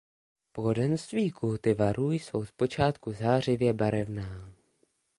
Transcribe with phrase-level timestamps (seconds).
[0.51, 4.53] Plodenství kultivarů jsou zpočátku zářivě barevná.